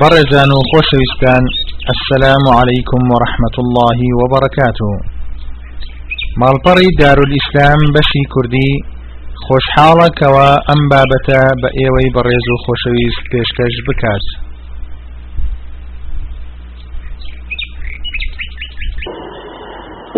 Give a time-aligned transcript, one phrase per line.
[0.00, 1.44] بەڕێزان و خۆشەویستان
[1.94, 4.90] السلام عليكم ورحمة الله وبركاته.
[6.40, 8.70] ماڵپەڕی دارولئیسلام بەشی کوردی
[9.44, 14.24] خۆشحاڵەکەوە ئەم بابەتە بە ئێوەی بەڕێز و خۆشەویست پێشکەش بکات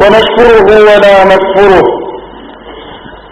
[0.00, 0.58] ونشكره
[0.88, 1.84] ولا نكفره.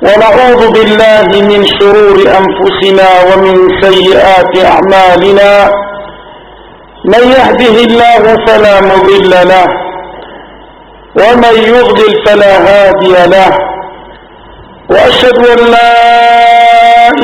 [0.06, 5.52] ونعوذ بالله من شرور أنفسنا ومن سيئات أعمالنا.
[7.04, 9.66] من يهده الله فلا مضل له
[11.20, 13.50] ومن يضلل فلا هادي له
[14.90, 15.94] وأشهد أن لا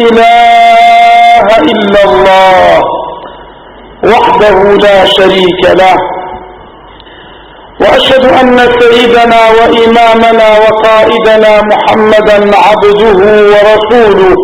[0.06, 2.80] إله إلا الله
[4.04, 4.56] وحده
[4.86, 5.96] لا شريك له
[7.80, 13.00] وأشهد أن سيدنا وإمامنا وقائدنا محمدا عبده
[13.52, 14.36] ورسوله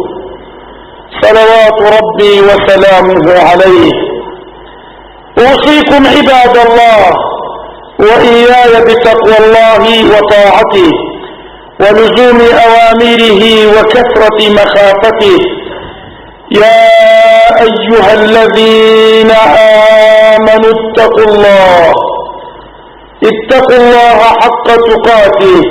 [1.23, 4.06] صلوات ربي وسلامه عليه.
[5.39, 7.15] أوصيكم عباد الله
[8.01, 10.91] وإياي بتقوى الله وطاعته
[11.81, 15.39] ولزوم أوامره وكثرة مخافته.
[16.51, 16.89] يا
[17.61, 19.31] أيها الذين
[20.41, 21.93] آمنوا اتقوا الله.
[23.25, 25.63] اتقوا الله حق تقاته.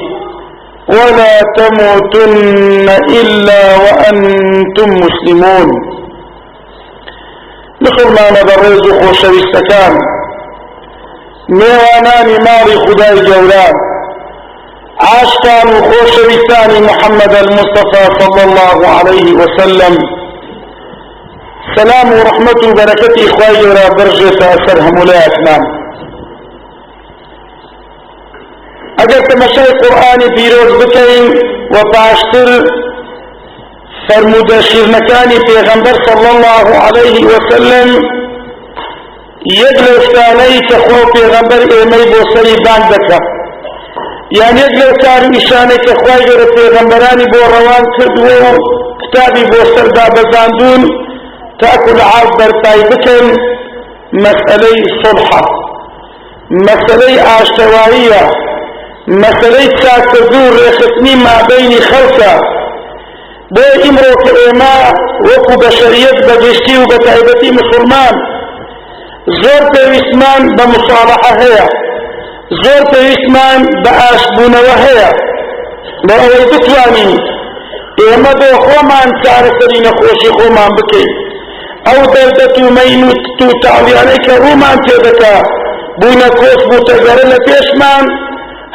[0.90, 5.95] ولا تموتن إلا وأنتم مسلمون.
[7.86, 9.94] بخرمان برز خوشويستكان
[11.50, 13.76] ميوانان ماري خداي جولان.
[15.08, 19.96] عاشقان خوشويستان محمد المصطفى صلى الله عليه وسلم.
[21.76, 25.64] سلام ورحمة وبركة إخوائي ولا برجة أسرهم ولا أتمام
[29.04, 31.26] اگر تماشای قرآنی پیروز بکەین
[31.72, 32.50] و پاشتر
[34.08, 37.90] فرموودە شیرنەکانی پێغەمبەر صلی الله عليه وسلم
[39.62, 43.20] یەک لە شتانەی کە خۆ پێغەمبەر ئێمەی بۆ سەری بان دەکە
[44.40, 48.56] یان یەک لەو کار نیشانەی کە خوای گەورە پێغەمبەرانی بۆ ڕەوان کردووە و
[49.02, 50.82] کتابی بۆ سەردا بەزاندون
[51.60, 53.26] تاکو لە عاد بەرپای بکەن
[54.24, 55.44] مەسئلەی سڵحە
[56.68, 58.24] مەسئلەی ئاشتەواییە
[59.08, 62.34] مەسلەی چاکردن و ڕێخستنی مابینی خەڵکە
[63.54, 64.76] بۆ ئیمڕۆ کە ئێمە
[65.28, 68.16] وەکو بەشەریەت بەگشتی و بە تایبەتی مسلمان.
[69.42, 71.66] زۆر پێویستمان بە مساڵحە هەیە.
[72.64, 75.10] زۆر پێویستمان بە ئاشبوونەوە هەیە.
[76.08, 77.12] بە ئەوەی بتوانین
[78.00, 81.12] ئێمە بۆ خۆمان چارەسەری نەخۆشی خۆمان بکەین.
[81.88, 83.04] ئەو دەردەت و مەین
[83.48, 85.36] و تاڵیانەی کە ڕوومان تێدەکا
[86.00, 88.06] بوونە کۆس بووتەگەرە لە پێشمان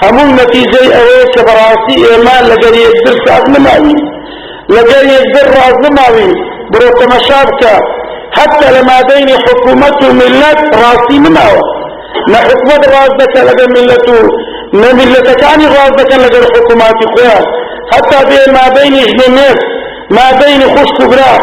[0.03, 3.97] همون نتیجه اوه که براستی ایمان لگر یکدر ساد نماوی
[4.77, 6.35] لگر یکدر راز نماوی
[6.73, 7.73] برو تمشاب که
[8.33, 11.57] حتى لما بين حكومة وملت راسي نماو
[12.29, 12.77] نا حكومة
[13.19, 14.19] دكا لگر ملتو
[14.73, 17.41] نا ملتكاني راز دكا لگر حكوماتي خويا
[17.93, 19.59] حتى بين ما بين جنينات
[20.11, 21.35] ما بين خشك برا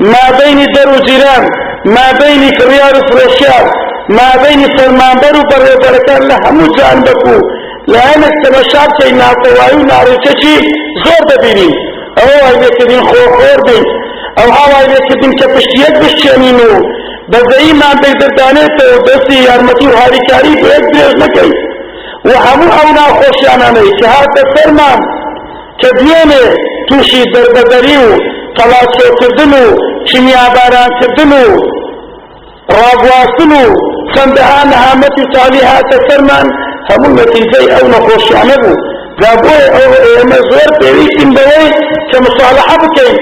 [0.00, 1.44] ما بين در جيران
[1.84, 3.64] ما بين كريار فروشيار
[4.08, 7.36] ما بين سلمان برو برو بركان لهمو جانبكو
[7.88, 10.56] لأنك تمشاب كي ناتوائي ناريتشي
[11.04, 11.70] زور دبيني
[12.18, 13.84] ئەو ئەبێتبین خۆخۆر بین.
[14.38, 16.72] ئەو هاوای بێتبین کە پشتیەک بشتێنین و
[17.32, 21.52] بەزەیمان بێدەدانێتەوە دەستی یارمەتی و هاریکاری بێت درێژ نەکەی.
[22.28, 25.00] و هەموو ئەو ناخۆشیانانەی کە هاتە سەرمان
[25.80, 26.44] کە دوێنێ
[26.88, 28.08] تووشی دەربەدەری و
[28.56, 29.66] تەڵاچێکردن و
[30.08, 31.44] کیمیابارانکردن و
[32.76, 33.66] ڕابواستن و
[34.14, 36.46] خەندەها نەهامەتی تالی هاتە سەرمان
[36.88, 38.76] هەموو نەتیجەی ئەو نەخۆشیانە بوو.
[39.20, 41.42] جا بۆیە ئەو ئێمە زۆر پێویستین بە
[42.20, 43.16] مصالحة بکن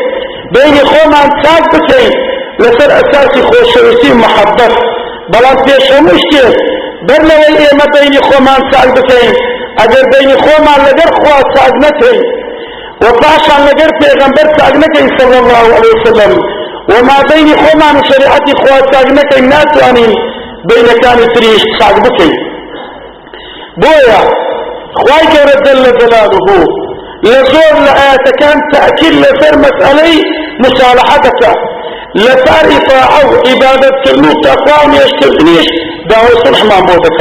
[0.54, 2.10] بین خومان ساک بکن
[2.60, 4.74] لسر اساسی خوشویستی محبت.
[5.32, 6.42] بلان پیش هموشتی
[7.08, 9.32] برنوی ایمه بین خومان ساک بکن
[9.78, 12.18] اگر بین خومان لگر خواه ساک نکن
[13.02, 16.32] و پاشان لگر پیغمبر ساک نکن صلی الله علیه وسلم.
[16.88, 20.14] وما بين خومان شريعتي خواه ساق نكن ناتوانين.
[20.68, 22.34] بين كان تريش ساق بكين.
[23.76, 24.20] بويا
[24.94, 26.83] خواي كورة جل جلاله.
[27.24, 30.22] لزور لآيات كان تأكيد لسر مسألي
[30.64, 31.40] مصالحتك.
[32.16, 35.66] لسار إطاعه عبادة كرنو تقوام يشتغنيش
[36.10, 37.18] دعوة صلح ما بودك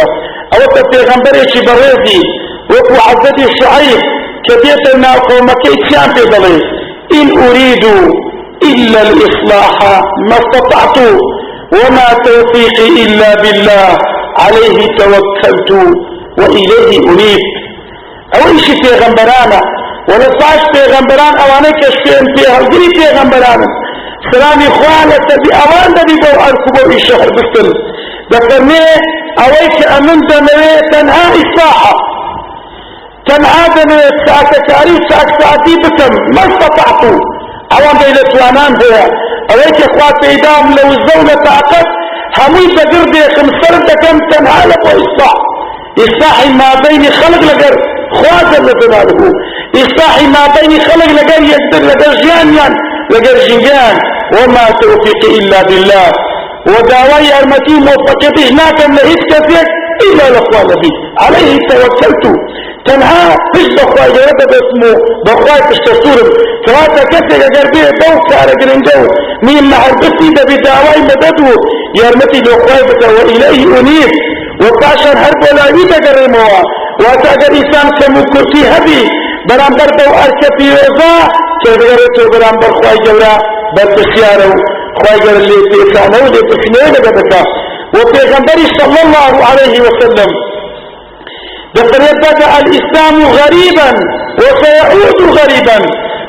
[0.53, 2.19] أو تبيغمبر يشي بريزي
[2.71, 3.99] وكو عزدي الشعير
[4.47, 6.59] كبيرتنا قومك اتشان في ضلي
[7.19, 7.85] إن أريد
[8.71, 9.77] إلا الإصلاح
[10.29, 10.97] ما استطعت.
[11.77, 13.97] وما توفيقي إلا بالله.
[14.43, 15.71] عليه توكلت
[16.39, 17.43] وإليه أنيب.
[18.35, 19.59] أو إيش في غنبرانا
[20.09, 23.67] ولا فاش في غنبران أو أنا كشفين في هالجري في غنبرانا
[24.31, 27.69] سلامي خوالة تبي أوان دبي بو أركبو الشهر بستن
[28.31, 28.85] دفرمي
[29.45, 31.93] أويك أمن دموي تنها إصلاحة
[33.27, 37.19] تنها دموي ساكتاري ساكتاتي بكم ما استطعتوا
[37.75, 39.11] أوان دي لتوانان هي
[39.51, 41.87] أويك إخوات إدام لو الزولة طاقت
[42.39, 45.33] همي بقردي خمسر دكم تنها لكو إصلاح.
[45.99, 47.75] إصلاح ما بين خلق لقر
[48.13, 49.31] خواتر لتناله
[49.75, 51.11] إصلاح ما بين خلق
[51.53, 52.75] يقدر لقر جيان يعني
[53.11, 53.95] لقر جيان
[54.35, 56.07] وما توفيق إلا بالله.
[56.67, 59.65] وداوي أرمتي موفقته ناكم لهيت كثير.
[60.05, 60.93] إلا الأخوان به
[61.23, 62.23] عليه توكلت.
[62.85, 64.93] تنها فيش بخواي جرد باسمه
[65.25, 66.29] بخواي تشتسورم
[66.67, 69.01] فهذا كثير قربيه دو كار قرنجو
[69.43, 70.43] مين معربتي ده
[71.09, 71.51] مددو.
[71.99, 74.11] يرمتي بخواي بك وإليه أنيب.
[74.61, 76.59] وقاشر هرب ولا يتقرموا
[76.99, 79.01] واتاقر إسان سموكوتي هبي.
[79.49, 81.15] برامبر دو أركبي وزا
[81.63, 83.33] كذلك برامبر خواي جورا
[83.75, 83.87] بل
[84.99, 87.33] خواجر اللي تيسانو اللي تسنين بدك
[87.95, 90.29] وبيغمبري صلى الله عليه وسلم
[91.75, 92.01] بقر
[92.59, 93.89] الإسلام غريبا
[94.39, 95.77] وسيعود غريبا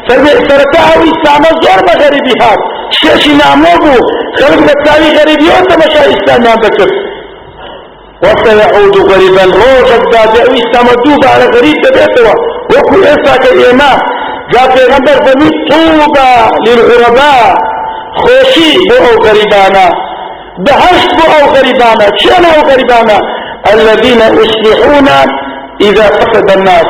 [0.08, 2.58] فرتعه إسلام الزور بغريبي هاد
[2.90, 3.94] شيشي نعموبو
[4.38, 6.90] خلق بتساوي غريبيون تمشى إسلام بكر
[8.24, 12.34] وسيعود غريبا روجك دادعو إسلام الدوب على غريب ببيتوا
[12.76, 13.98] وكل إساك الإمام
[14.52, 16.32] جاء في غنبر فمي طوبى
[16.66, 17.54] للغرباء
[18.16, 19.86] خوشي بو أو غريبانا
[20.58, 23.18] بهشت بو أو غريبانا شان أو غريبانا
[23.72, 25.08] الذين يصلحون
[25.80, 26.86] اذا فسد الناس.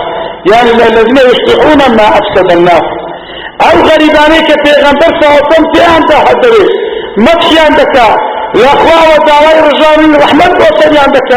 [0.52, 2.86] يعني الذين يصلحون ما افسد الناس.
[3.62, 6.64] أو غريباني كتيغنبر صوتم في انت حدري
[7.18, 7.96] مكشي عندك
[8.56, 11.30] الاخوة ودعوي رجال رحمة وصلي عندك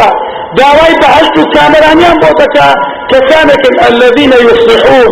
[0.55, 2.57] دعوي بحشت كامرانيان بوتك
[3.09, 5.07] كسانك الذين يصلحون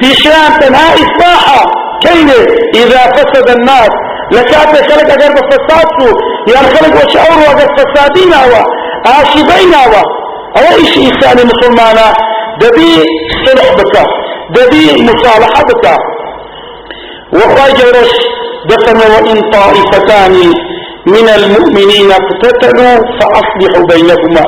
[0.00, 1.60] في شان تنهى إصلاحا
[2.02, 2.28] كيف
[2.74, 3.90] إذا فسد الناس.
[4.32, 5.88] لكات خلق اگر بفساد
[6.54, 8.62] يعني خلق وشعور اگر فسادين هوا
[9.06, 10.02] عاشبين هوا
[10.56, 12.06] أو إيش انسان مسلمانا
[12.60, 12.94] دبي
[13.46, 13.96] صلح بك
[14.56, 15.86] دبي مصالحة بك
[17.32, 18.12] وخواي جورش
[18.70, 20.32] دفن وإن طائفتان
[21.06, 24.44] من المؤمنين اقتتلوا فأصلحوا بينهما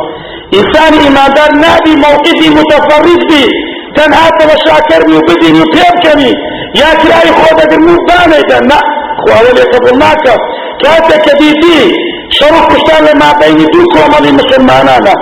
[0.58, 3.42] إنسان إمادار نادي موقفي متفرد بي
[3.96, 6.30] تنها تبشاكرني وبدني وبيبكني
[6.80, 8.80] يا كراي خودك الموتاني لا
[9.28, 10.24] وأولي قبلناك
[10.82, 11.92] كاتك ديتي
[12.30, 15.14] شرف كشتان لما بين دوك ومالي مسلمانانا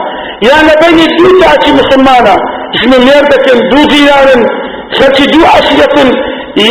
[0.49, 2.37] يعني بين دو تاتي مسلمانا.
[2.77, 4.47] اسم الميردك دو زيارن
[4.99, 5.95] خلتي دو عشية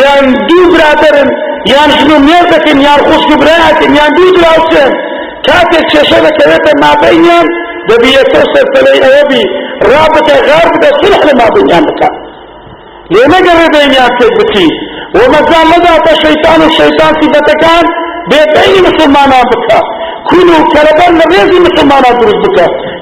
[0.01, 1.29] يعني دو برادرن
[1.73, 4.91] يعني اسم الميردك يعني خصك برات يعني دو دراوسن
[5.47, 5.83] كاتك
[7.89, 9.43] شاشة كويتا ما بينهم دبي يتوسل فلي أوبي
[9.83, 11.85] رابطة غاربة صلح لما بينهم
[13.11, 14.71] لما قرر بينهم كيف
[15.15, 17.85] وما زال لدى الشيطان الشيطان صفتكان
[18.29, 19.69] بين مسلمان بك
[20.29, 22.59] كلوا كلبان مريزي مسلمان درس بك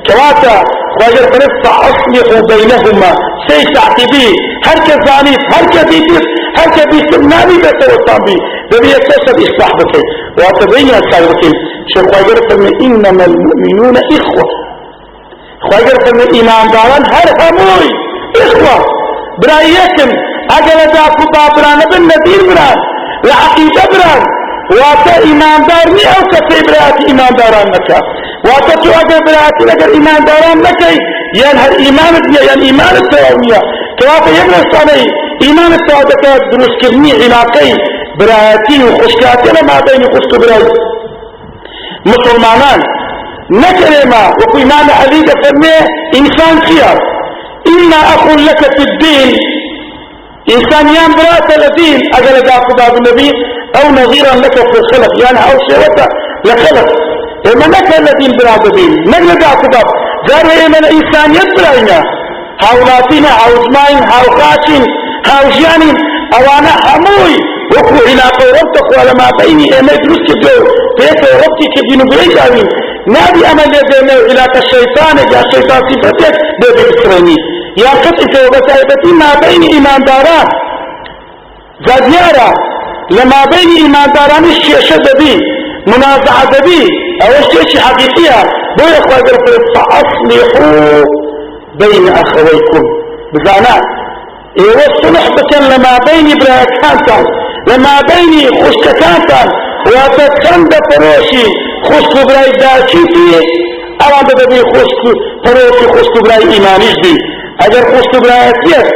[0.07, 0.63] كواتا
[0.99, 3.11] خواجر فرس فأصلحوا بينهما
[3.47, 4.27] سي تعتبي
[4.67, 6.25] هر كزانيف هر كبيتس
[6.57, 8.35] هر كبيتس نامي بيتوتان بي
[8.71, 9.93] ببي يتصل إصلاح بك
[10.39, 11.51] واتبين بك
[11.95, 14.66] شو خواجر فرمي إنما المؤمنون إخوة.
[15.61, 17.91] خواجر فرمي إيمان داران هر هموي
[18.41, 18.85] إخوة
[19.41, 20.09] برايكم
[20.57, 22.77] اگر دا خدا بران بن نبیر بران
[23.23, 24.21] لعقیده بران
[24.71, 27.99] واتا ایماندار نی أو کسی برات ایمانداران نکا
[28.47, 30.97] واتا تو اگر براتی اگر ایمانداران نکی
[31.41, 33.05] یان هر ایمانت نیا یان ایمانت
[33.97, 34.93] تو واتا یک رسانه
[35.41, 37.73] ایمانت تواویا دروس کرنی علاقی
[38.19, 40.71] براتی و خشکاتی لما بین خشک برای.
[42.05, 42.79] مسلمانان
[43.51, 45.77] نكره ما وكو إمام علي فرمي
[46.19, 46.97] إنسان خيار.
[47.67, 49.35] إما أقول لك في الدين
[50.55, 53.31] إنسانيان برات الدين أجل جاء باب النبي
[53.75, 56.07] أو نظيرا لك في الخلق يعني أو شيئة
[56.45, 56.87] لخلق.
[57.53, 59.87] إما نك الذين برات الدين نجل جاء باب.
[60.29, 62.03] ذر إما إنسانيات براينا
[62.63, 64.83] هاولاتنا هاوزماين هاوخاشين
[65.27, 65.95] هاوجيانين
[66.33, 67.37] أوانا حموي.
[67.75, 70.63] وكو إلى قوربتك ولما بيني إما يدرس كبير
[70.99, 72.67] فيك وربتي كبير بريجاوين
[73.13, 77.37] نادي أمل يدينه إلى الشيطان جاء الشيطان صفتك بيبي إسرائيل.
[77.77, 80.47] يا قطع وبتايبتي ما بين إيمان داران.
[81.87, 82.49] زاديارا
[83.11, 85.35] لما بين إيمان داران الشيشة دبي
[85.87, 86.83] منازعة دبي
[87.23, 88.39] أو الشيشة حقيقية.
[88.77, 91.03] بو يخوى قرفت فأصلحوا
[91.79, 92.83] بين أخويكم.
[93.33, 93.81] بزانا.
[94.59, 97.17] إيوه الصلح بكن لما بين براكانتا
[97.67, 98.33] لما بين
[98.63, 99.41] خشككانتا
[99.87, 101.45] وتتخند فروشي
[101.85, 103.41] خشك براي داشي فيه
[104.05, 105.03] أوان بدبي خشك
[105.45, 107.13] فروشي خشك براي إيمانيش بي
[107.65, 108.87] اگر خوشت برایتیت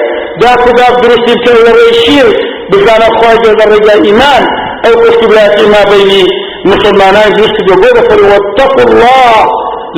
[0.41, 2.27] دا خدا درستی که ورشیر
[2.71, 4.43] بزانه خواهد در رجا ایمان.
[4.85, 6.23] أو كسبلاتي ما بيني
[6.65, 9.35] مسلمانان جوست جوجو فري واتقوا الله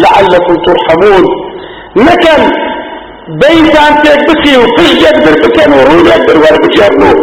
[0.04, 1.25] لعلكم ترحمون.
[1.96, 2.42] نكن
[3.42, 7.13] بين كان تكبسي وفش يقدر بكن ورون يقدر ولا بجرنو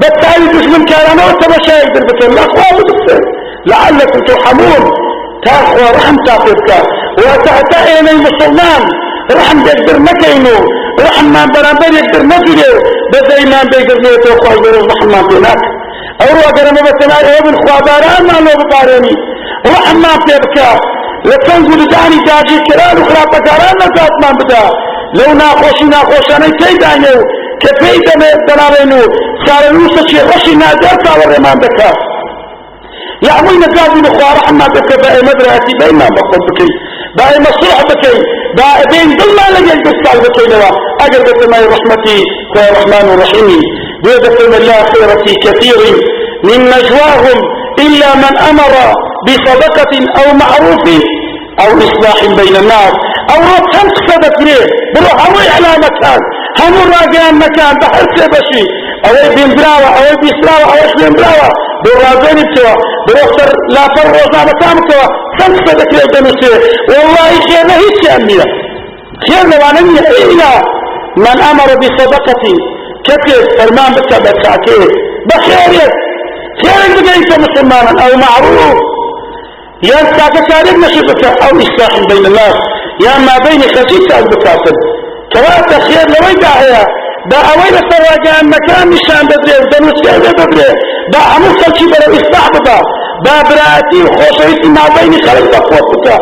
[0.00, 2.44] بالتالي دشمن كان أنا وتمشى يقدر بكن لا
[2.78, 3.20] بكن
[3.66, 5.03] لعلكم ترحمون.
[5.46, 6.70] تاخوا رحم تاخذك
[7.18, 8.82] وتعتقين المسلمان.
[9.38, 10.56] رحم يقدر مكينو
[11.00, 12.72] رحم ما برابر يقدر مجره
[13.12, 14.56] بدا ايمان بيقدر نيته وخواه
[14.90, 15.60] رحم ما بينك
[16.22, 19.14] أو اگر ما بسنا ابن خواباران ما لو بقارني.
[19.66, 20.70] رحم ما بيبكى.
[21.24, 24.64] لتنزل داني داجي كران وخراب بقاران نزات ما بدا.
[25.18, 27.20] لو ناخوشي ناخوشاني كي دانيو.
[27.62, 29.02] كفي دمي دلالينو
[29.46, 31.58] سار نوسا شي رشي نادر ساور رمان
[33.24, 36.68] بكا يعمل نقاضي نخوة رحمة بكا بأي مدرسي بأي ما بقل بكي
[37.16, 38.16] بأي مصلح بكي
[38.56, 40.70] بأي بين ظل ما لجل بسال بكي لوا.
[41.00, 42.18] أجر بسماء رحمتي
[42.56, 43.60] هو الرحمن الرحيم.
[44.04, 45.78] بيدكم الله خير في كثير
[46.44, 47.38] من نجواهم
[47.84, 48.72] إلا من أمر
[49.26, 50.84] بصدقة أو معروف
[51.60, 52.94] أو إصلاح بين الناس.
[53.30, 56.20] أو رب هم قصدت ليه بروح أوي على مكان.
[56.60, 58.64] هم راجعان مكان بحس بشي
[59.06, 61.12] أوي بين براوة أوي بيسراوة أوي بين
[61.84, 62.74] براوة براجين بتوا
[63.08, 63.30] بروح
[63.74, 65.04] لا فروزا مكان بتوا
[65.40, 66.52] هم قصدت ليه بنسي
[66.88, 68.44] والله خير هيك أمية
[69.28, 69.80] خير لو أنا
[70.22, 70.50] إلا
[71.16, 72.42] من أمر بصدقة
[73.06, 74.86] كتير فرمان بك بساكيه
[75.28, 75.92] بخيرك
[76.62, 78.78] خيرك بقيت مسلمانا أو معروف.
[79.82, 82.56] يا ساكا سالب نشبك أو إصلاح بين الناس.
[83.04, 84.76] يا ما بين خشيت البكاتب
[85.32, 86.82] كواتا خير لوي داعية
[87.30, 90.68] دا أويل سواجه مكان نشان بدري ودنوس كيف بدري
[91.14, 92.78] دا عمو خلشي برا إصلاح بدا
[93.26, 96.18] دا براتي وخوشيتي ما بين خلق بقوة بتا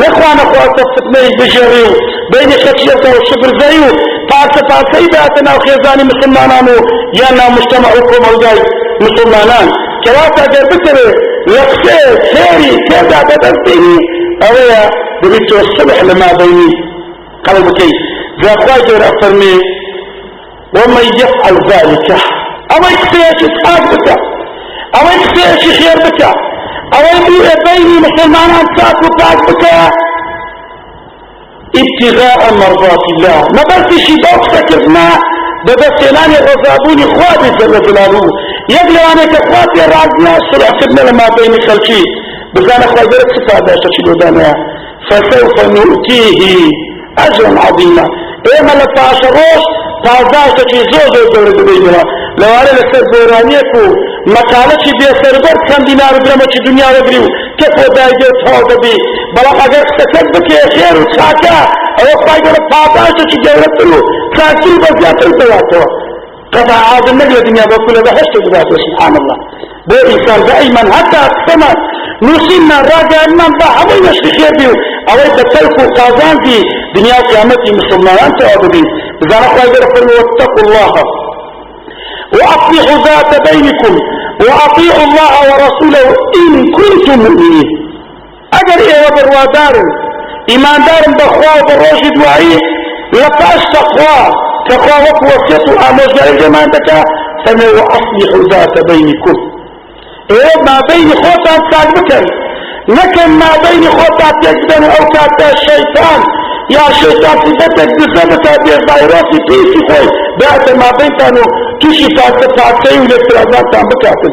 [0.00, 1.90] نخوانا خواتا فتني بجريو
[2.32, 3.88] بين خشيته وشبر زيو
[4.30, 6.76] فاسه فاسه ذاتنا وخيزاني مسلمانانو
[7.20, 8.58] يانا مجتمعكم الجاي
[9.06, 9.66] مسلمانان
[10.04, 11.06] كواتا جربتره
[11.52, 11.98] لقسي
[12.32, 13.96] خيري كذا بدرتيني
[14.48, 14.82] اويا
[15.22, 16.70] ببيتو الصبح لما بيني
[17.46, 17.90] قلبكي
[18.42, 19.54] ذا خواجر افرمي
[20.76, 22.37] ومن يفعل ذلك
[22.72, 24.08] أو يكفيش اسحاق بك
[24.96, 26.22] أو يكفيش خير بك
[26.94, 29.64] أو يبيع بيني مسلمانان ساك وطاق بك
[31.80, 33.40] ابتغاء مرضات الله.
[33.56, 35.08] ما بس شي بوكسك ما
[35.66, 38.20] بس لاني غضابوني خواتي جل جلاله
[38.70, 42.02] يقلوا أنا كخواتي راجنا صلح سبنا لما بين خلشي
[42.54, 44.54] بزانا خواتي استفادة شكلو دانا.
[45.10, 46.70] فسوف نؤتيه
[47.18, 48.04] أجرا عظيما.
[48.52, 49.64] ايما لفاش روش
[50.04, 50.82] تازاش تشي
[52.40, 53.84] زوزو دور دبينها لو أنا لسر بورانيكو
[54.26, 57.24] مقالتي بي سربر كم دينار درمتي دنيا رجريو
[57.58, 58.94] كيف دايجر تهو بي
[59.34, 61.58] بلا اگر سكت بكي خير وشاكا
[62.00, 64.00] أو خواهي فاتاش تشي جورتلو
[64.36, 65.84] كاكل بزياتر دواتوا
[66.54, 69.36] قطع عاد النبي الدنيا بكل بحشت دواتوا سبحان الله.
[69.88, 71.74] بو انسان دائما حتى السماء
[72.22, 74.72] نسينا راجع من بحمي نشتي خير بيو
[75.10, 76.58] أو تتلقوا قازان دي
[76.96, 78.86] دنيا قيامتي مسلمان تعبدين
[79.20, 81.27] بزانا خواهي فرموا واتقوا الله.
[82.34, 83.94] وأصلحوا ذات بينكم
[84.40, 86.06] وأطيعوا الله ورسوله
[86.40, 87.68] إن كنتم مؤمنين.
[88.58, 89.74] أجر إيه وبروادار
[90.50, 92.58] إيمان دار بخوا وبروش دعائي
[93.12, 94.18] لفاش تقوى
[94.68, 97.02] تقوى وقوة آموز جاري جمان تكا
[97.46, 99.36] فما وأصلحوا ذات بينكم.
[100.30, 102.24] إيه ما بين خوتا تاك
[102.88, 106.20] لكن ما بين خوتا تجدن أو كاتا الشيطان
[106.70, 110.08] يا شيطان تبتك بزبطة بفيروسي بيسي خوي
[110.40, 111.44] بعد ما بينتانو
[111.80, 114.32] توشي فاتة فاتة والافتراضات تام بكاتل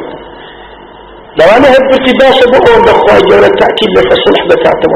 [1.39, 4.91] لو أنا هدبتي باشا بقول بخواي جورة تأكيد لك الصلح بكاتل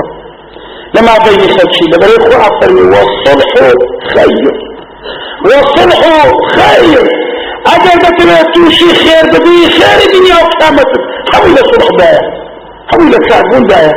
[0.96, 3.76] لما بيني خلشي لما يخو أفرمي والصلح خير.
[5.46, 6.02] والصلح
[6.56, 7.08] خير.
[7.68, 10.90] أجل بكنا توشي خير بدي خير دنيا وقامت
[11.34, 12.22] حويل صلح بايا.
[12.92, 13.94] حويل ساعدون بايا.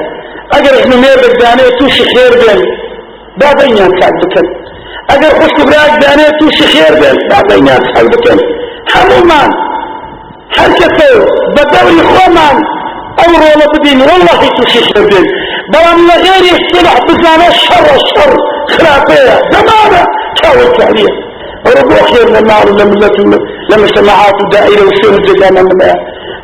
[0.53, 2.63] أجل إحنا مير بداني توشي خير بين
[3.41, 3.65] بابا
[5.11, 8.39] ينام ساعد بكن اگر خوش براك دانه توشي خير بين بابا ينام ساعد بكن
[8.89, 9.51] حمومان
[10.57, 12.57] حركته بدوي خومان
[13.19, 15.25] أو رولا بدين والله توشي خير بين
[15.73, 18.37] بلان لغير يصطلح بزانا الشر الشر
[18.69, 20.07] خلافية دمارة
[20.43, 21.33] كاوي تعليم
[21.77, 23.07] ربو خير لما لما
[23.71, 25.95] لما سماعات دائرة وسير الجدامة منها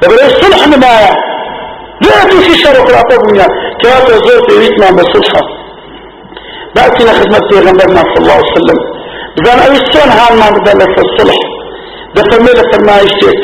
[0.02, 1.16] لبرا الصلح منها
[2.00, 3.46] لا توشي شر خلافة بنيا
[3.82, 5.57] كاتا زورت يريتنا بصلحة
[6.76, 8.78] بأتنا خدمة پیغمبرنا صلى الله عليه وسلم.
[9.36, 11.38] بزان اوي السون هان ما بدل في الصلح
[12.14, 13.40] بفرميلة فرما يشتك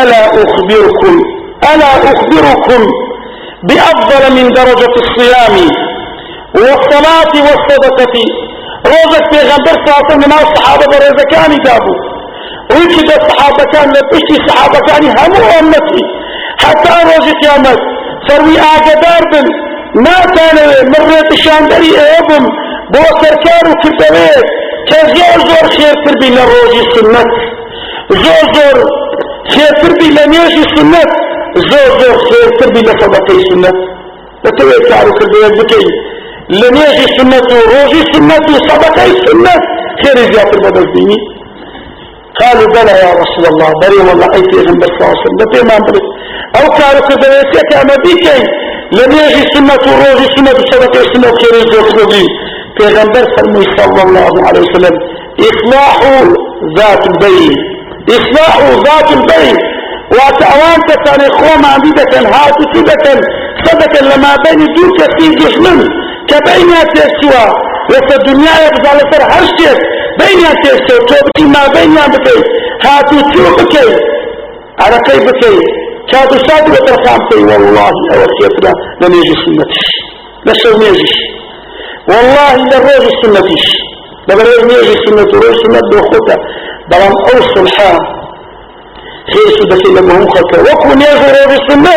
[0.00, 1.14] ألا أخبركم
[1.74, 2.82] ألا أخبركم
[3.68, 5.54] بأفضل من درجة الصيام
[6.54, 8.14] والصلاة والصدقة
[8.92, 11.98] روزك پیغمبر عليه وسلم الصحابة برزكاني جابوا
[12.72, 16.02] ويجد الصحابة كان لبشتي الصحابة كان همو أمتي
[16.64, 17.80] حتى روز قيامت
[18.28, 19.46] فروي آقدار بن
[19.94, 20.56] ما كان
[20.92, 22.44] مريت الشاندري ايبم
[22.92, 24.46] بو سركار وكردويت
[24.88, 27.22] كزور زور خير تربي لروج السنة.
[28.10, 28.76] زور زور
[29.54, 31.02] خير تربي لنيوج السنة.
[31.56, 33.70] زور زور خير تربي لصدقي السنة.
[34.44, 35.84] لتوي كارو كردويت بكي
[36.50, 39.54] لنيوج السنة وروج السنة وصدقي السنة.
[40.02, 41.16] خير زيادة بدل ديني
[42.40, 43.68] قالوا بلى يا رسول الله.
[43.82, 45.50] بري والله أي پیغمبر صلى الله عليه وسلم.
[45.52, 46.02] بي ما بري
[46.58, 48.40] أو كارو كردويت أما بيكي.
[48.98, 52.26] لم يجي سنة روزي سنة صدقة سنة خير الزوجي
[52.78, 54.94] پیغمبر فرمي صلى الله عليه وسلم
[55.50, 55.96] إصلاح
[56.78, 57.52] ذات البين
[58.16, 58.54] إصلاح
[58.86, 59.56] ذات البين
[60.14, 63.06] وأتأوان تساني خوما عبيدة هاتو سيدة
[63.66, 65.78] صدقة لما بين دو كثير جسمن.
[66.30, 67.44] كبين تسوى
[67.90, 69.78] وفي الدنيا يبقى لسر هرشت
[70.20, 72.38] بين تسوى توبتي ما بين بكي
[72.86, 73.88] هاتو تيو بكي
[75.06, 75.79] كيف بكي.
[76.12, 79.80] كادو سادو وترخامتي والله أوسيتنا لم يجي سنتش
[80.46, 81.14] لسو يجيش
[82.10, 83.64] والله لروج سنتش
[84.28, 84.42] لما
[84.82, 86.36] يجي سنة روج سنة بوخوتا
[86.90, 87.92] بلان أوصل حا
[89.32, 91.94] خير سدتي لما هم خلقه وكون يجي روج سنة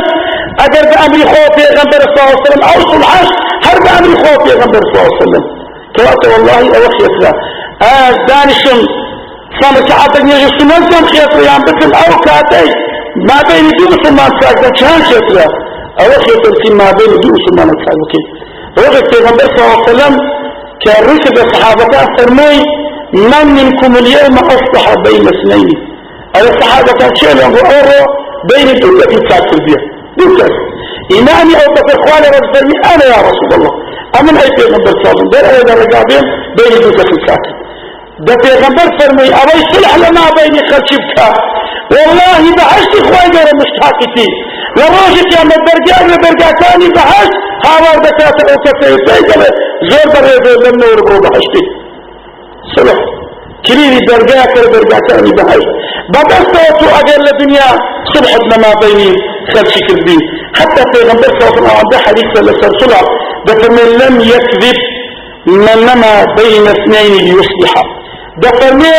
[0.66, 2.64] أجر بأمري خوفي غنبر صلى الله عليه وسلم.
[2.74, 3.30] أوصل حاش
[3.66, 5.44] هر بأمري خوفي غنبر صلى الله عليه وسلم.
[5.96, 7.32] كوات والله أوسيتنا
[7.90, 8.80] آه دانشم
[9.62, 12.66] صامت عبد يجي سنة خيط ويان بكم أو كاتي
[13.30, 15.46] ما بين دو مسلمان ساكتا چهان شترا
[16.02, 18.22] اول شتر في ما بين دو مسلمان ساكتا
[18.78, 20.14] وقت پیغمبر صلى الله عليه وسلم
[20.84, 22.58] كالرسل بصحابته فرمي
[23.32, 25.68] من منكم اليوم أصبح بين اثنين
[26.36, 28.00] أي الصحابة شيء له أورو
[28.52, 29.82] بين دوكة الكاتل بها
[30.20, 30.48] دوكة
[31.18, 33.74] إمامي أو بفرخواني رجل أنا يا رسول الله.
[34.20, 35.30] أمن أي پیغمبر صلى الله عليه وسلم.
[35.34, 36.24] دير أيضا رقابين
[36.58, 37.54] بين دوكة الكاتل
[38.28, 41.20] ده پیغمبر فرمي أبي صلح لما بين خلشبك
[41.94, 44.28] والله بحشت إخواني غير مشتاقتي.
[44.78, 47.34] لروجك يا مدرجان لبرجاتاني بحشت
[47.66, 49.50] هاوار بكاتا أو كفاية بيجلة
[49.90, 51.64] زور بريد لم نور برو بحشتي
[52.76, 52.98] صلح
[53.68, 55.70] كليني درجات لبرجاتاني بحشت
[56.14, 57.70] بدستو أجل الدنيا
[58.14, 59.12] صلحت لما بيني
[59.54, 60.20] خلشك الدين
[60.60, 62.84] حتى پیغمبر صلى الله عليه وسلم حديث
[63.48, 64.78] ده فمن لم يكذب
[65.48, 67.74] من لما بين اثنين ليصلح
[68.42, 68.94] ده فرمي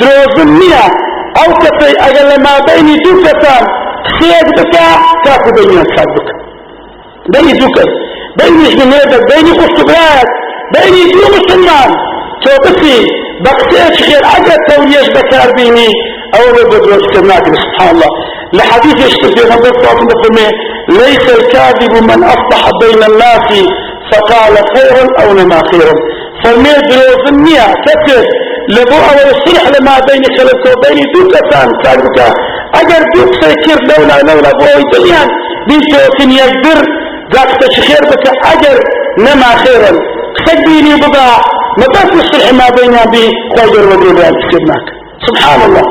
[0.00, 0.48] دروزن
[1.38, 3.64] أو كفي اگر ما بين دو كتان
[4.18, 4.86] خير بكا
[5.24, 6.34] كاكو بين ينساد بكا
[7.32, 7.90] بين دو كت
[8.38, 10.28] بين جنيدك بين قصبات
[10.74, 11.90] بين دو مسلمان.
[12.64, 13.06] بسي
[13.44, 15.90] بقتيش خير اگر توليش بكار بيني.
[16.34, 18.10] أو بدروز كرناك سبحان الله.
[18.52, 20.48] لحديث يشتر في غنبت صلى
[20.88, 23.48] ليس الكاذب من أصبح بين الناس
[24.12, 25.94] فقال خيرا أو نما خيرا
[26.44, 28.24] فرمي دروز النية كتر
[28.76, 32.18] لبو أول الصلح لما بين خلق وبين دوك كان كاربك
[32.80, 35.22] أجر دوك سيكير لولا لولا بو دنيا
[35.68, 36.78] بيتوكن يقدر
[37.34, 38.76] ذاك تشخير بك أجر
[39.24, 39.92] نما خيرا.
[40.46, 41.36] سبيني بضاع
[41.78, 43.24] ما بس الصلح ما بين بي.
[43.56, 44.86] خير وقربان سيبناك
[45.26, 45.84] سبحان الله.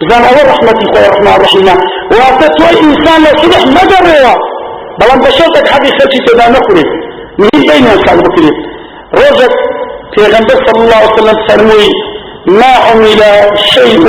[0.00, 1.68] بزان أول رحمة خويا الرحمن الرحيم.
[2.16, 4.34] واتتوي إنسان لو صلح ما دروا
[5.00, 6.84] بلان بشرتك حديث سلسي تبا نقري
[7.40, 8.50] من بين إنسان بكري
[9.18, 9.54] روزك
[10.14, 11.90] في غنبر صلى الله عليه وسلم فرموي
[12.46, 13.22] ما عمل
[13.56, 14.06] شيء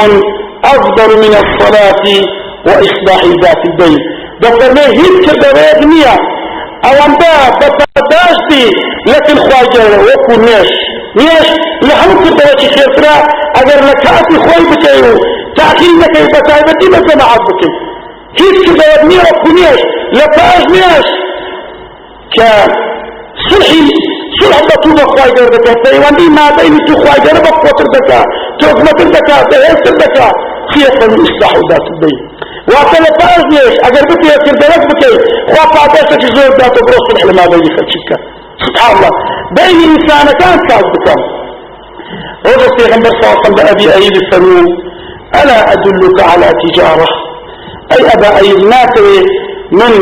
[0.63, 2.03] أفضل من الصلاة
[2.65, 3.97] وإصلاح ذات الدين
[4.41, 6.15] دكتور ما هيك كدوات نية.
[6.85, 7.23] أو أنت
[7.57, 8.71] بتداش بي
[9.11, 10.69] لكن خواجة وكو نيش.
[11.17, 11.47] نيش؟
[11.83, 12.09] لحن
[12.69, 13.15] خير ترى
[13.55, 15.17] أجر لكاتي خواي بكيو.
[15.57, 17.69] تأكيد بكي بتايبتي بسمعات بكي
[18.39, 19.81] هيك كدوات نية وكو نيش.
[20.13, 21.05] لكاش نيش.
[22.35, 23.87] كصلحي
[24.67, 28.09] صلح بطوبة خواهي جردك فإيوان دي ما بين تو خواهي جربك وتردك
[28.59, 30.27] تغمة الدكا تهيس الدكا
[30.73, 32.17] خيطا إصلاح ذات الدين.
[32.71, 35.13] واتنا فازنيش اگر بكي يكر درك بكي
[35.51, 38.09] خواه فاتيسا جزور ذات برو صلح لما بين خلشك
[38.65, 39.11] سبحان الله.
[39.57, 41.19] بين إنسان كان كاز بكم
[42.45, 44.15] وضع سيغمبر صلى الله عليه وسلم بأبي أيد
[45.35, 47.07] ألا أدلك على تجارة؟
[47.93, 49.19] أي أبا أيد ناتري
[49.71, 49.93] من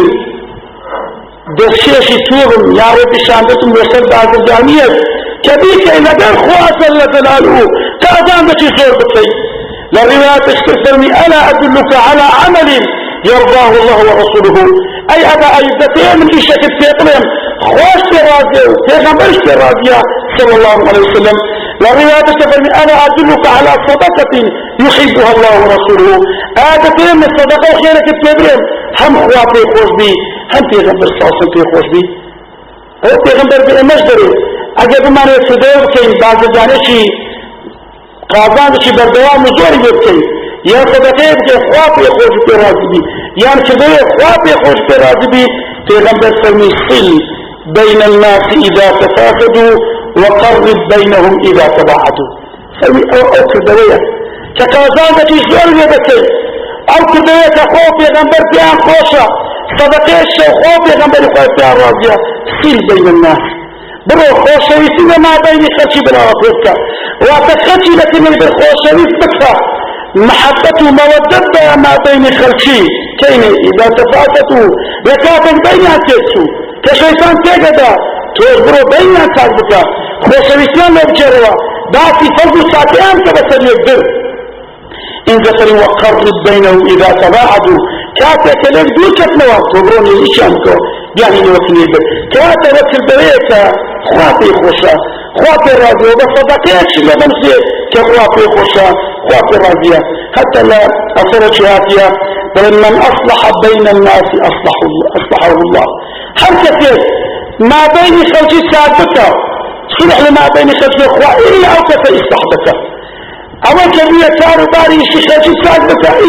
[1.53, 4.87] دشيش توغم يا رب شاندتم وسد عزيزانية
[5.43, 7.67] كبيك إلى دار خواة جل جلاله
[8.01, 9.27] كأذان بشي صور بكي
[9.93, 12.69] للروايات اشترسلني ألا أدلك على عمل
[13.25, 14.57] يرضاه الله ورسوله.
[15.13, 17.23] أي أبا أي دتين من إيشة التيقلم
[17.61, 19.99] خوش تراضيه تيغمبرش تراضيه
[20.37, 21.37] صلى الله عليه وسلم.
[21.81, 24.33] للروايات اشترسلني ألا أدلك على صدقة
[24.85, 26.19] يحبها الله ورسوله.
[26.73, 28.59] آدتين من الصدقة وخيرك التيقلم
[29.01, 30.11] هم خواتي خوش بي
[30.55, 32.01] هم پیغمبر ساسن پی خوش بی؟
[33.03, 34.29] أو پیغمبر بی امش داره
[34.77, 37.03] اگر بمانه صدای بکن بعض جانشی
[38.29, 40.19] قازان شي بردوام زوري بكي
[40.71, 43.01] يا صدقه بكي خواه پی خوش بي راضي بي
[43.43, 45.45] يعني كذا خواب يخوش برازي بي
[45.87, 47.09] پیغمبر فرمي صل
[47.77, 49.71] بين الناس إذا تفاسدوا
[50.21, 52.29] وقرب بينهم إذا تباعدوا.
[52.81, 53.99] فرمي أو أو كذا
[54.57, 56.19] كقازان بكي زور يبكي
[56.93, 59.44] أو كذا كخوف پیغمبر بيان خوشا.
[59.79, 62.15] صدقه الشو خوف پیغمبر خوف بيان راضية
[62.61, 63.43] صل بين الناس.
[64.09, 66.77] برو خوشويسي ما بين خلشي بلا وقتك
[67.21, 69.53] واتخلشي لكن بالخوشويس بكفى
[70.29, 72.79] محبة ومودة ما بين خلشي
[73.19, 74.67] كين إذا تفاتتوا
[75.07, 76.43] لكاتن بينها تيسو
[76.83, 77.91] كشيطان تيجدا
[78.35, 79.81] توزبرو بينها تاكبتا
[80.25, 81.55] خوشويسيان لو بجروا.
[81.93, 84.01] داتي فرض ساتيان كبسر يقدر
[85.29, 87.79] إن ذكر وقرب بينهم إذا تباعدوا.
[88.19, 90.75] كاتك لك دوكت نوا تبروني إيشانكو
[91.21, 93.61] يعني نوكني يقدر كاتك لك البريكة
[94.09, 94.93] خواتي خوشا
[95.39, 97.55] خواتي راضي وبصدقيتش لمنسي
[97.93, 98.87] كخواتي خوشا
[99.27, 99.99] خواتي راضية
[100.37, 100.79] حتى لا
[101.21, 102.07] أصرت شهاتيا
[102.55, 104.77] بل من أصلح بين الناس أصلح
[105.17, 105.85] أصلحه الله
[106.41, 106.97] حركة
[107.59, 109.27] ما بين خلقي ثابتة
[109.99, 112.41] صلح لما بين خلقي أخوة إلا أو كفى إصلاح
[113.69, 115.51] أول كبيرة كارو باري إشي خلقي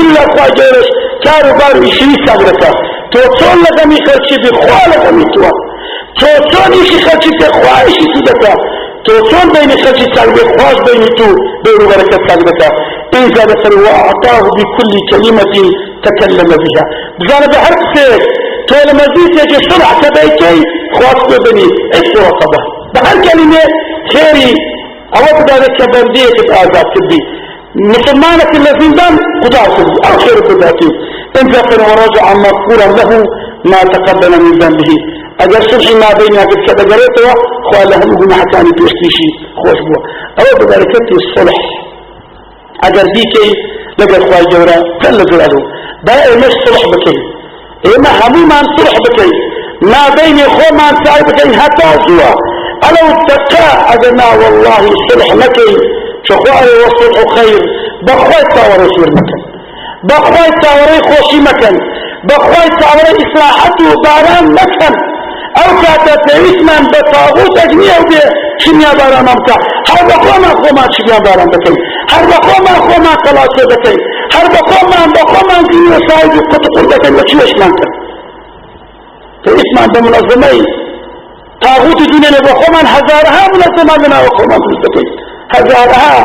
[0.01, 0.89] إلا أخوة جيرش
[1.27, 2.71] كارو باري إشي ثابتة
[3.13, 5.51] توصل لغمي خلقي بخوة لغمي توا
[6.21, 8.53] توصل إشي خلقي بخوة إشي ثابتة
[9.07, 11.29] توصل بين خلقي ثابتة خواش بين تو
[11.91, 12.69] بركة ثابتة
[13.17, 15.55] إن زاد وأعطاه بكل كلمة
[16.07, 16.85] تكلم بها
[17.21, 18.23] بزانا بحرق سيك
[18.69, 20.59] تولى مزيد يجي صلح تبايكي
[20.97, 21.67] خواص ببني
[21.99, 22.61] اسم وصبه
[22.95, 23.63] بحر كلمة
[24.13, 24.51] خيري
[25.19, 27.21] أود ذلك بندية آزاد كبي
[27.95, 30.89] مسلمانة الذين دم قدار كبي أو خير قداتي
[31.41, 33.11] إن ذكر ورجع مغفورا له
[33.73, 34.91] ما تقبل من ذنبه.
[35.45, 37.29] اگر صلحي ما بينها قد كذا قريته
[37.69, 39.29] خوال لهم ابن حكاني بيشتيشي
[39.61, 40.01] خوش بوا.
[40.41, 41.59] أود ذلك الصلح.
[42.89, 43.51] اگر دیکەی
[44.01, 45.61] لەگەر خوای گەورە کەل لە جوالو
[46.07, 47.21] با ئێمەش سڵح بکەین
[47.87, 49.37] ئێمە هەمومان سڵح بکەین
[49.93, 52.33] نابینی خۆمان سای بکەین هەتا زووە
[52.85, 55.79] ئەلەو دەکا ئەگەر نا والله سڵح نەکەین
[56.27, 57.63] چخوای وصلح خير.
[58.07, 59.11] بخوای تاوەڕە سوور
[60.03, 61.77] مەکەن بخوای تاوەڕەی خۆشی مەکەن.
[62.29, 64.95] بخوای تاوەڕەی ئیسلاحەت و باران مەکەن.
[65.59, 68.23] ئەو کاتە پێویستمان بە تاغوت ئەجنیە و بێ
[68.63, 69.57] چنیا بارانمان بکە
[69.91, 71.77] هەر بە خۆمان خۆمان چنیا باران بکەین
[72.13, 74.01] هەر بە خۆمان خۆمان تەلاشێ دەکەین.
[74.35, 77.95] هەر بە خۆمان بە خۆمان دینە ساید و قوت قوت دەکەین بە چێشمان کرد.
[79.45, 80.61] پێویستمان بە منەظەمەی
[81.65, 85.09] تاغوت دینێنێ بە خۆمان هەزارها منەظەمان لەناوە خۆمان دروست دەکەین.
[85.55, 86.17] هەزارها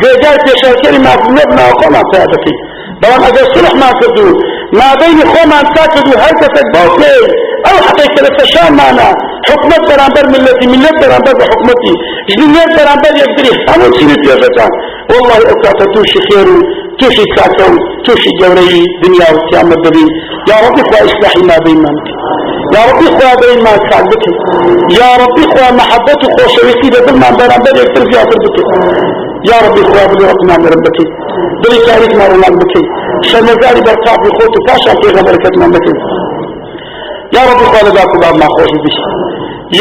[0.00, 2.58] جێگای پێشاکەری مافنە بناوە خۆمان پیا دەکەین.
[3.02, 4.26] بەڵام ئەگەر سلحمان کردو
[4.78, 7.12] ما بين خۆمان تا کردو هەر کەسێک باو پێ
[7.66, 9.08] ئەو حقیقە لە سەشانمانە
[9.48, 11.94] حکومت بەرامبەر ملەتی ملت بەرامبەر بە حکومەتی
[12.36, 14.72] ژنێت بەرامبەر یەکتری هەموو چینی پێشەکان
[15.10, 16.58] والله ئەو کاتە تووشی خێر و
[16.98, 20.08] تووشی کاتە و تووشی گەورەی دنیا و قیامەت دەبین
[20.50, 21.96] یا ربی خوا ئیسلاحی ما بینمان
[22.74, 24.24] يا ربي خوا بين ما تعبك
[25.00, 28.56] يا ربي خوا محبة خوشويتي بدلنا برامبر يكتر فيها تربك
[29.50, 30.98] يا ربي خوا بلي ربنا من ربك.
[31.62, 32.74] بلي تاريخ ما رمان بك.
[33.30, 35.86] شمزاري برقاف بخوت فاشا في غبركت ما بك.
[37.36, 38.98] يا ربي خوا لذاك باب ما خوش بك.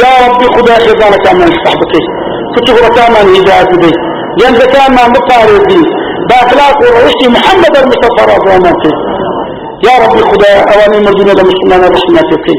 [0.01, 1.93] يا ربي خدا خزانك من استحبك
[2.55, 3.91] كتب ركاما هداية بي
[4.41, 5.81] ينزل ما مقارب بي
[6.29, 8.73] بأخلاق ورشتي محمد المصطفى رضي الله
[9.87, 12.55] يا ربي خدا أواني مردونه دا مسلمان رسمات يكي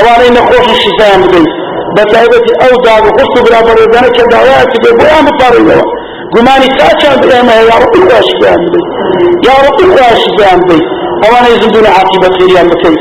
[0.00, 1.42] أواني نخوش الشزام دي
[1.96, 5.26] بتعبتي أو داغ وخص برابر ودانا كدعوات دي بيان
[6.34, 8.80] قماني تاشا بياما يا ربي خواش بيان دي
[9.46, 10.78] يا ربي خواش بيان دي
[11.26, 12.94] اواني زندون عاقبة خيريان بكي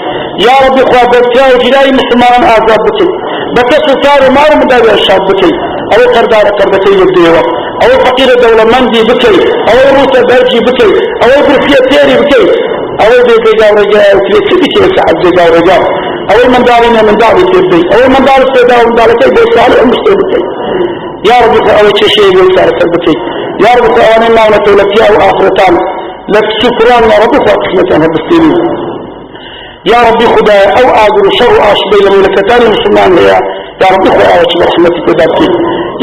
[0.45, 3.07] يا ربي خوا بكاو جلاي مسلمان آزاد بكي
[3.55, 5.51] بكسو كارو مارو مدابي الشاب بكي
[5.93, 7.41] أو قردار قردتي يبديوا
[7.83, 9.35] أو فقير دولة مندي بكي
[9.69, 10.89] أو روسا برجي بكي
[11.23, 12.43] أو برفية تيري بكي
[13.03, 15.15] أول بيت جاو رجاء وكلي كي سعد
[15.67, 15.83] جاو
[21.29, 23.15] يا رب خو أول شيء بيسال تبكي
[23.65, 25.73] يا رب أنا ما نتولك يا وآخرتان
[26.35, 28.53] لك شكرا يا رب خو قسمتان هبستيني
[29.91, 33.29] يا رب خدا أو آقر شر آشبي لملكتان المسلمان هي
[33.81, 35.07] يا رب خو أول شيء رحمتك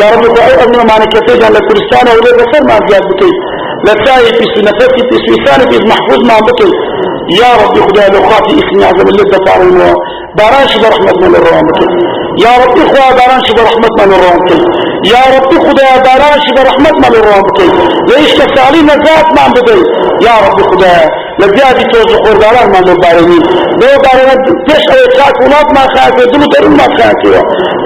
[0.00, 3.32] يا رب خو أول أمنا ما نكتجا لكريستانا ولي بسر ما زياد بكي.
[3.86, 6.70] لساي في سنفتي في سويسان في محفوظ ما بطل
[7.40, 9.78] يا ربي خدا لو خاطي إسمي عزم اللي دفعون
[10.38, 11.78] بارانش برحمة من الرحمة
[12.44, 14.56] يا ربي خدا بارانش برحمة من الرحمة
[15.12, 17.58] يا ربي خدا بارانش برحمة من الرحمة
[18.10, 19.78] ليش تسالي نزات ما بدي
[20.26, 20.94] يا ربي خدا
[21.40, 23.42] لزيادة توز خورداران ما مبارنين
[23.80, 24.34] لو بارنا
[24.68, 27.20] تيش اي خاك ونات ما خاك دلو درون ما خاك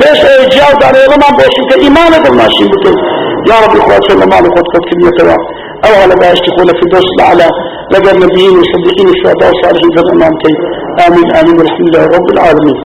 [0.01, 2.95] تيش اي جاو داري لما بوشي كإيمان دل ماشين بكي
[3.51, 5.37] يا ربي خدا شلما لقد قد كبيرتها
[5.87, 7.49] أو على باش تقول في الدوس الاعلى
[7.93, 10.57] لدى النبيين والصديقين والشهداء والصالحين في الامامتين
[11.07, 12.88] امين امين والحمد لله رب العالمين